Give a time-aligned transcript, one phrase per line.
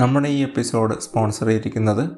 [0.00, 2.10] നമ്മുടെ ഈ episode sponsor ചെയ്തിരിക്കുന്നത്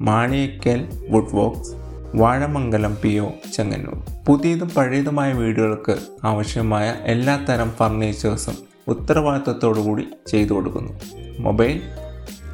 [0.00, 1.70] Maliyekkal wood works
[2.14, 4.24] Vazhamangalam P O Chengannur.
[4.28, 8.54] പുതിയതും പഴയതുമായ വീടുകൾക്ക് ആവശ്യമായ എല്ലാ തരം ഫർണിച്ചേഴ്സും
[8.88, 10.92] ഉത്തരവാദിത്തത്തോടുകൂടി ചെയ്തു കൊടുക്കുന്നു.
[11.40, 11.80] Mobile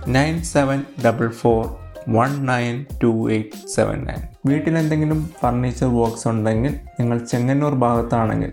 [0.09, 1.67] nine seven double four
[2.09, 4.29] one nine two eight seven nine.
[4.47, 8.53] വീട്ടിലെന്തെങ്കിലും furniture works ഉണ്ടെങ്കിൽ നിങ്ങൾ ചെങ്ങന്നൂർ ഭാഗത്താണെങ്കിൽ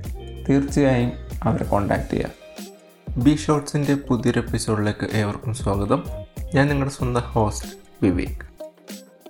[0.49, 1.11] തീർച്ചയായും
[1.43, 2.38] അവരെ കോൺടാക്റ്റ് ചെയ്യുക
[3.23, 6.03] ബി ഷോർട്സിന്റെ പുതിയൊരു എപ്പിസോഡിലേക്ക് ഏവർക്കും സ്വാഗതം.
[6.55, 7.69] ഞാൻ നിങ്ങളുടെ സ്വന്തം ഹോസ്റ്റ്
[8.03, 8.63] വിവേക്.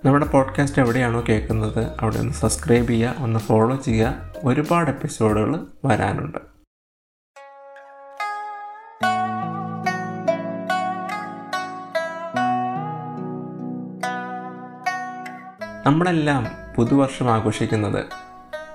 [0.04, 4.32] നമ്മുടെ പോഡ്കാസ്റ്റ് എവിടെയാണോ കേൾക്കുന്നത് അവിടെ ഒന്ന് സബ്സ്ക്രൈബ് ചെയ്യുക ഒന്ന് ഫോളോ ചെയ്യുക.
[4.44, 6.38] ഒരുപാട് എപ്പിസോഡുകൾ വരാനുണ്ട്.
[15.86, 18.04] നമ്മളെല്ലാം പുതുവർഷം ആഘോഷിക്കുന്നത്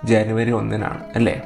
[0.03, 1.41] ജനുവരി ഒന്നിനാണ് അല്ലേ?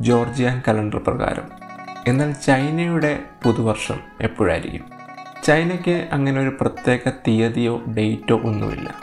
[0.00, 1.65] ജോർജിയൻ കലണ്ടർ പ്രകാരം.
[2.06, 4.90] എന്നാൽ ചൈനയുടെ പുതുവർഷം എപ്പോഴായിരിക്കും?
[5.44, 8.94] ചൈനയ്ക്ക് അങ്ങനെ ഒരു പ്രത്യേക തീയതിയോ ഡേറ്റോ ഒന്നുമില്ല.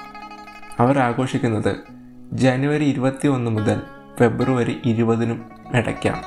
[0.79, 1.75] അവർ ആഘോഷിക്കുന്നത്
[2.33, 3.81] ജനുവരി ഇരുപത്തി ഒന്ന് മുതൽ
[4.19, 6.23] ഫെബ്രുവരി ഇരുപതിനും ഇടയ്ക്കാണ്.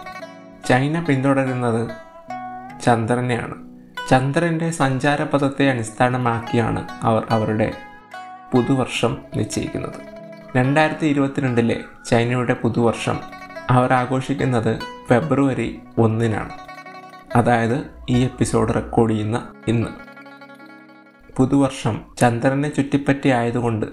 [0.68, 1.90] ചൈന പിന്തുടരുന്നത്
[2.82, 3.54] ചന്ദ്രനെയാണ്.
[4.10, 7.72] ചന്ദ്രന്റെ സഞ്ചാരപഥത്തെ അടിസ്ഥാനമാക്കിയാണ് അവർ അവരുടെ
[8.54, 10.00] പുതുവർഷം നിശ്ചയിക്കുന്നത്.
[10.56, 13.20] രണ്ടായിരത്തി ഇരുപത്തിരണ്ടിലെ ചൈനയുടെ പുതുവർഷം
[13.70, 16.65] അവർ ആഘോഷിക്കുന്നത് ഫെബ്രുവരി ഒന്നിനാണ്.
[17.34, 19.88] അതായത് ഈ എപ്പിസോഡ് റെക്കോർഡ് ചെയ്യുന്ന ഇന്ന്.
[21.36, 23.86] പുതുവർഷം ചന്ദ്രനെ ചുറ്റിപ്പറ്റി ആയതുകൊണ്ട്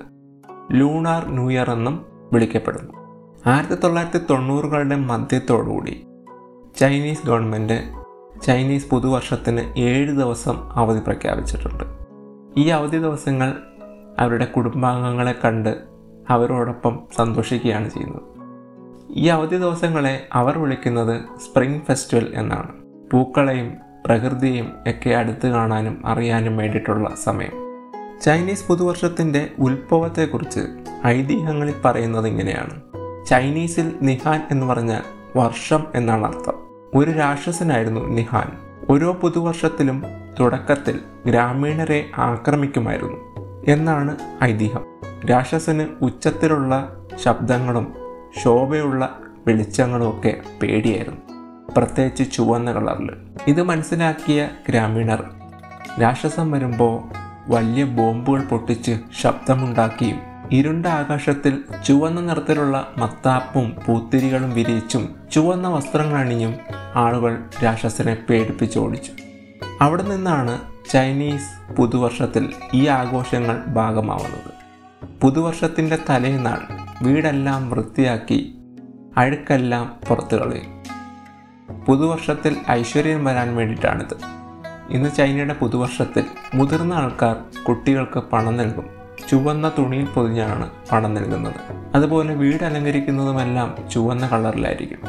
[0.71, 2.93] ലൂണാർ ന്യൂ ഇയർ എന്നും വിളിക്കപ്പെടുന്നു.
[3.47, 6.07] ആയിരത്തി തൊള്ളായിരത്തി തൊണ്ണൂറുകളുടെ മധ്യത്തോടുകൂടി
[6.77, 7.93] ചൈനീസ് ഗവൺമെന്റ്
[8.41, 11.83] ചൈനീസ് പുതുവർഷത്തിന് ഏഴ് ദിവസം അവധി പ്രഖ്യാപിച്ചിട്ടുണ്ട്.
[12.57, 13.53] ഈ അവധി ദിവസങ്ങൾ
[14.19, 15.83] അവരുടെ കുടുംബാംഗങ്ങളെ കണ്ട്
[16.29, 18.21] അവരോടൊപ്പം സന്തോഷിക്കുകയാണ് ചെയ്യുന്നത്.
[19.09, 22.82] ഈ അവധി ദിവസങ്ങളെ അവർ വിളിക്കുന്നത് സ്പ്രിംഗ് ഫെസ്റ്റിവൽ എന്നാണ്.
[23.13, 27.51] പൂക്കളെയും പ്രകൃതിയും ഒക്കെ അടുത്ത് കാണാനും അറിയാനും വേണ്ടിയിട്ടുള്ള സമയം.
[28.21, 30.59] ചൈനീസ് പുതുവർഷത്തിന്റെ ഉത്ഭവത്തെക്കുറിച്ച്
[31.07, 32.81] ഐതിഹ്യങ്ങളിൽ പറയുന്നത് ഇങ്ങനെയാണ്.
[33.25, 35.01] ചൈനീസിൽ നിഹാൻ എന്ന് പറഞ്ഞാൽ
[35.37, 36.53] വർഷം എന്നാണ് അർത്ഥം.
[36.95, 38.51] ഒരു രാക്ഷസനായിരുന്നു നിഹാൻ.
[38.89, 40.03] ഓരോ പുതുവർഷത്തിലും
[40.39, 43.17] തുടക്കത്തിൽ ഗ്രാമീണരെ ആക്രമിക്കുമായിരുന്നു
[43.67, 44.85] എന്നാണ് ഐതിഹ്യം.
[45.29, 47.93] രാക്ഷസന് ഉച്ചത്തിലുള്ള ശബ്ദങ്ങളും
[48.43, 51.32] ശോഭയുള്ള വെളിച്ചങ്ങളും ഒക്കെ പേടിയായിരുന്നു.
[51.77, 53.11] പ്രത്യേകിച്ച് ചുവന്ന കളറിൽ.
[53.47, 55.23] ഇത് മനസ്സിലാക്കിയ ഗ്രാമീണർ
[56.01, 57.01] രാക്ഷസം വരുമ്പോൾ
[57.47, 60.19] വലിയ ബോംബുകൾ പൊട്ടിച്ച് ശബ്ദമുണ്ടാക്കിയും
[60.51, 66.55] ഇരുണ്ട ആകാശത്തിൽ ചുവന്ന നിറത്തിലുള്ള മത്താപ്പും പൂത്തിരികളും വിരിയിച്ചും ചുവന്ന വസ്ത്രങ്ങൾ അണിഞ്ഞും
[66.95, 69.11] ആളുകൾ രാക്ഷസനെ പേടിപ്പിച്ചോടിച്ചു
[69.81, 70.61] അവിടെ നിന്നാണ്
[70.91, 74.53] ചൈനീസ് പുതുവർഷത്തിൽ ഈ ആഘോഷങ്ങൾ ഭാഗമാവുന്നത്.
[75.21, 76.59] പുതുവർഷത്തിന്റെ തലേന്നാൾ
[77.03, 78.57] വീടെല്ലാം വൃത്തിയാക്കി
[79.17, 80.82] അഴുക്കെല്ലാം പുറത്തു കളയും.
[81.87, 84.17] പുതുവർഷത്തിൽ ഐശ്വര്യം വരാൻ വേണ്ടിയിട്ടാണിത്.
[84.89, 86.23] ഇന്ന് ചൈനയുടെ പുതുവർഷത്തിൽ
[86.55, 88.89] മുതിർന്ന ആൾക്കാർ കുട്ടികൾക്ക് പണം നൽകും.
[89.29, 91.55] ചുവന്ന തുണിയിൽ പൊതിഞ്ഞാണ് പണം നൽകുന്നത്.
[91.95, 94.99] അതുപോലെ വീട് അലങ്കരിക്കുന്നതുമെല്ലാം ചുവന്ന കളറിലായിരിക്കും.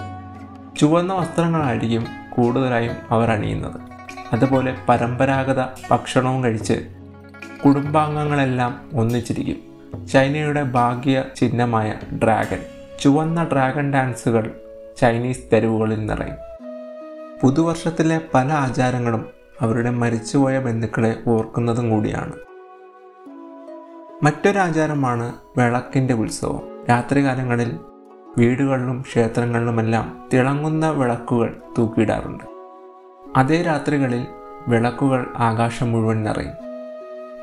[0.78, 3.80] ചുവന്ന വസ്ത്രങ്ങളായിരിക്കും കൂടുതലായും അവർ അണിയുന്നത്.
[4.32, 6.86] അതുപോലെ പരമ്പരാഗത ഭക്ഷണവും കഴിച്ച്
[7.64, 10.06] കുടുംബാംഗങ്ങളെല്ലാം ഒന്നിച്ചിരിക്കും.
[10.06, 12.60] ചൈനയുടെ ഭാഗ്യ ചിഹ്നമായ ഡ്രാഗൺ.
[13.00, 14.54] ചുവന്ന ഡ്രാഗൺ ഡാൻസുകൾ
[15.00, 16.53] ചൈനീസ് തെരുവുകളിൽ നിറയും.
[17.44, 19.26] പുതുവർഷത്തിലെ പല ആചാരങ്ങളും
[19.60, 22.32] അവരുടെ മരിച്ചുപോയ ബന്ധുക്കളെ ഓർക്കുന്നതും കൂടിയാണ്.
[24.22, 26.84] മറ്റൊരു ആചാരമാണ് വിളക്കിന്റെ ഉത്സവം.
[26.90, 27.78] രാത്രികാലങ്ങളിൽ
[28.38, 32.44] വീടുകളിലും ക്ഷേത്രങ്ങളിലുമെല്ലാം തിളങ്ങുന്ന വിളക്കുകൾ തൂക്കിയിടാറുണ്ട്.
[33.36, 34.26] അതേ രാത്രികളിൽ
[34.68, 36.52] വിളക്കുകൾ ആകാശം മുഴുവൻ നിറയും.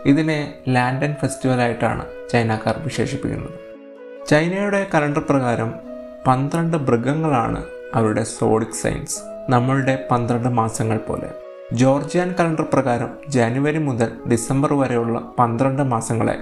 [0.06, 3.59] ഇതിനെ ലാൻഡൻ ഫെസ്റ്റിവലായിട്ടാണ് ചൈനക്കാർ വിശേഷിപ്പിക്കുന്നത്.
[4.28, 5.73] ചൈനയുടെ കലണ്ടർ പ്രകാരം
[6.28, 7.63] പന്ത്രണ്ട് മൃഗങ്ങളാണ്
[7.95, 11.29] അവരുടെ സോളിക് സൈൻസ് നമ്മളുടെ പന്ത്രണ്ട് മാസങ്ങൾ പോലെ.
[11.73, 16.35] ജോർജിയൻ കലണ്ടർ പ്രകാരം ജനുവരി മുതൽ ഡിസംബർ വരെയുള്ള പന്ത്രണ്ട് മാസങ്ങളെ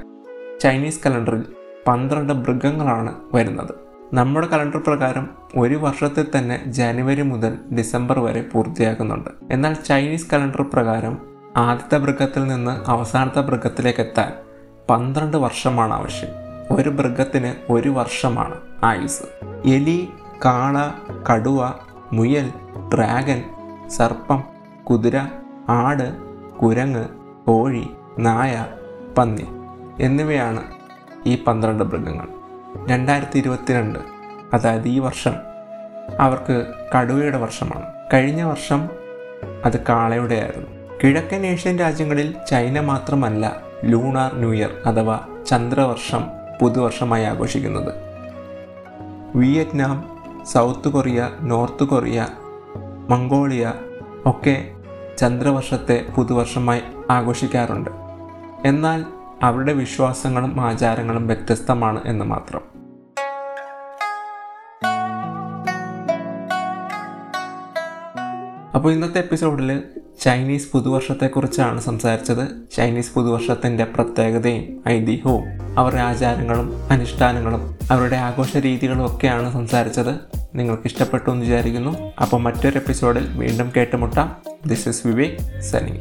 [0.62, 1.44] ചൈനീസ് കലണ്ടറിൽ
[1.88, 3.74] പന്ത്രണ്ട് മൃഗങ്ങളാണ് വരുന്നത്.
[4.14, 5.25] നമ്മുടെ കലണ്ടർ പ്രകാരം
[5.58, 9.30] ഒരു വർഷത്തിൽ തന്നെ ജനുവരി മുതൽ ഡിസംബർ വരെ പൂർത്തിയാക്കുന്നുണ്ട്.
[9.51, 11.18] എന്നാൽ ചൈനീസ് കലണ്ടർ പ്രകാരം
[11.57, 14.31] ആദ്യത്തെ മൃഗത്തിൽ നിന്ന് അവസാനത്തെ മൃഗത്തിലേക്ക് എത്താൻ
[14.89, 16.31] പന്ത്രണ്ട് വർഷമാണ് ആവശ്യം.
[16.72, 19.24] ഒരു മൃഗത്തിന് ഒരു വർഷമാണ് ആയുസ്
[19.68, 20.00] എലി
[20.45, 20.75] കാള
[21.30, 21.62] കടുവ
[22.14, 22.54] മുയൽ
[22.94, 23.44] ഡ്രാഗൻ
[23.88, 24.44] സർപ്പം
[24.84, 25.20] കുതിര
[25.70, 26.18] ആട്
[26.58, 27.06] കുരങ്ങ്
[27.48, 27.88] കോഴി
[28.20, 28.66] നായ
[29.18, 29.46] പന്നി
[30.00, 30.64] എന്നിവയാണ്
[31.26, 32.28] ഈ പന്ത്രണ്ട് മൃഗങ്ങൾ.
[32.90, 34.00] രണ്ടായിരത്തി ഇരുപത്തിരണ്ട്
[34.54, 35.34] അതായത് ഈ വർഷം
[36.20, 36.68] അവർക്ക്
[36.98, 37.86] കടുവയുടെ വർഷമാണ്.
[38.14, 38.90] കഴിഞ്ഞ വർഷം
[39.66, 40.68] അത് കാളയുടെ ആയിരുന്നു
[41.04, 46.24] കിഴക്കൻ ഏഷ്യൻ രാജ്യങ്ങളിൽ ചൈന മാത്രമല്ല ലൂണാർ ന്യൂ ഇയർ അഥവാ ചന്ദ്രവർഷം
[46.62, 47.94] പുതുവർഷമായി ആഘോഷിക്കുന്നത്.
[49.36, 50.19] Vietnam
[50.54, 52.28] South Korea North Korea
[53.10, 53.74] Mongolia
[54.25, 54.72] ഒക്കെ
[55.18, 57.90] ചന്ദ്രവർഷത്തെ പുതുവർഷമായി ആഘോഷിക്കാറുണ്ട്.
[58.66, 59.06] എന്നാൽ
[59.44, 62.62] അവരുടെ വിശ്വാസങ്ങളും ആചാരങ്ങളും വ്യത്യസ്തമാണ് എന്ന് മാത്രം.
[68.75, 69.84] അപ്പോൾ ഇന്നത്തെ എപ്പിസോഡിൽ
[70.22, 72.72] ചൈനീസ് പുതുവർഷത്തെക്കുറിച്ചാണ് സംസാരിച്ചത്.
[72.75, 75.44] ചൈനീസ് പുതുവർഷത്തിന്റെ പ്രത്യേകതയും ഐതിഹ്യവും
[75.80, 80.38] അവരുടെ ആചാരങ്ങളും അനുഷ്ഠാനങ്ങളും അവരുടെ ആഘോഷ രീതികളും ഒക്കെയാണ് സംസാരിച്ചത്.
[80.56, 82.12] നിങ്ങൾക്ക് ഇഷ്ടപ്പെട്ടു എന്ന് വിചാരിക്കുന്നു.
[82.22, 84.36] അപ്പോൾ മറ്റൊരു എപ്പിസോഡിൽ വീണ്ടും കേട്ടുമുട്ടാം.
[84.68, 86.00] ദിസ് ഇസ് വിവേക് സനി